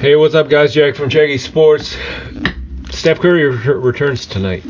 [0.00, 0.74] Hey, what's up, guys?
[0.74, 1.96] Jack from Jaggy Sports.
[2.90, 4.62] Steph Curry re- returns tonight.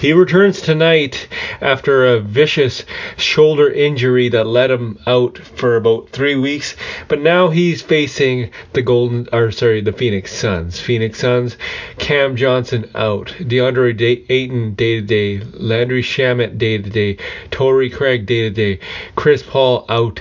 [0.00, 1.28] He returns tonight
[1.60, 2.84] after a vicious
[3.18, 6.74] shoulder injury that let him out for about three weeks.
[7.08, 10.80] But now he's facing the Golden, or sorry, the Phoenix Suns.
[10.80, 11.56] Phoenix Suns,
[11.98, 17.18] Cam Johnson out, DeAndre Day- Ayton day to day, Landry Shamet day to day,
[17.50, 18.80] Torrey Craig day to day,
[19.14, 20.20] Chris Paul out.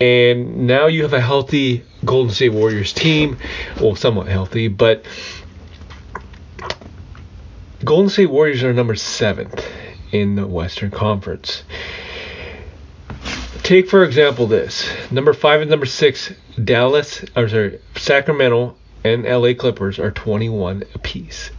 [0.00, 3.36] And now you have a healthy Golden State Warriors team.
[3.80, 5.04] Well, somewhat healthy, but
[7.84, 9.64] Golden State Warriors are number seventh
[10.10, 11.64] in the Western Conference.
[13.62, 16.32] Take for example this: number five and number six,
[16.62, 21.50] Dallas, or sorry, Sacramento and LA Clippers are 21 apiece.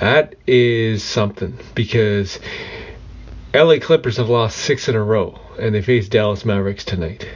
[0.00, 2.38] That is something because
[3.56, 7.26] LA Clippers have lost six in a row and they face Dallas Mavericks tonight.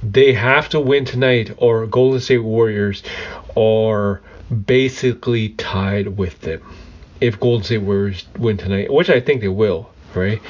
[0.00, 3.02] They have to win tonight, or Golden State Warriors
[3.56, 4.20] are
[4.66, 6.62] basically tied with them.
[7.20, 10.40] If Golden State Warriors win tonight, which I think they will, right?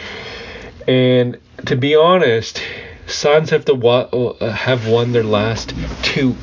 [0.87, 2.63] And to be honest,
[3.07, 6.37] Suns have to wa- have won their last two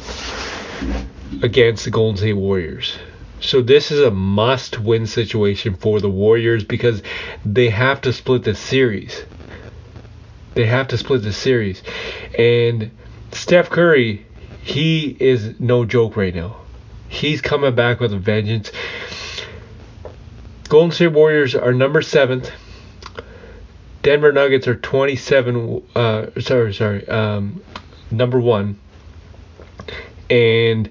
[1.44, 2.98] against the Golden State Warriors.
[3.42, 7.02] So this is a must-win situation for the Warriors because
[7.46, 9.24] they have to split the series.
[10.56, 11.82] They have to split the series.
[12.38, 12.92] And
[13.32, 14.26] Steph Curry,
[14.62, 16.58] he is no joke right now.
[17.08, 18.72] He's coming back with a vengeance.
[20.68, 22.52] Golden State Warriors are number seventh.
[24.02, 25.84] Denver Nuggets are 27.
[25.96, 27.08] Uh, sorry, sorry.
[27.08, 27.64] Um,
[28.12, 28.80] number one.
[30.30, 30.90] And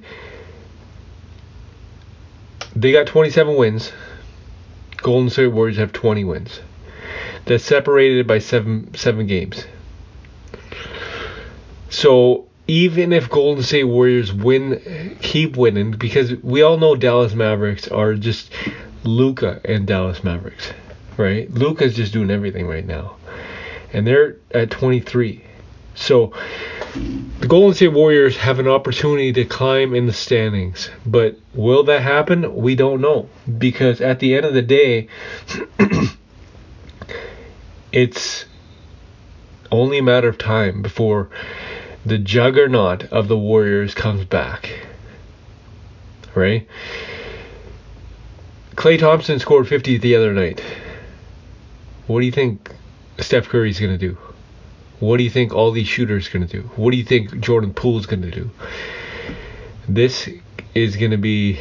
[2.80, 3.92] they got 27 wins.
[4.98, 6.60] Golden State Warriors have 20 wins.
[7.46, 9.64] That's separated by seven seven games.
[11.88, 17.88] So even if Golden State Warriors win, keep winning because we all know Dallas Mavericks
[17.88, 18.52] are just
[19.04, 20.72] Luka and Dallas Mavericks,
[21.16, 21.50] right?
[21.50, 23.16] Luka's just doing everything right now,
[23.92, 25.42] and they're at 23.
[25.94, 26.34] So
[26.94, 32.02] the Golden State Warriors have an opportunity to climb in the standings, but will that
[32.02, 32.56] happen?
[32.56, 33.28] We don't know
[33.58, 35.08] because at the end of the day,
[37.92, 38.46] it's
[39.70, 41.28] only a matter of time before
[42.04, 44.86] the juggernaut of the Warriors comes back.
[46.34, 46.66] Right?
[48.74, 50.62] Klay Thompson scored 50 the other night.
[52.06, 52.70] What do you think
[53.18, 54.16] Steph Curry's going to do?
[55.00, 56.68] What do you think all these shooters going to do?
[56.76, 58.50] What do you think Jordan Poole's going to do?
[59.88, 60.28] This
[60.74, 61.60] is going to be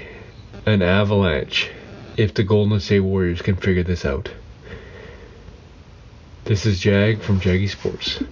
[0.66, 1.70] an avalanche
[2.18, 4.30] if the Golden State Warriors can figure this out.
[6.46, 8.24] This is Jag from Jaggy Sports.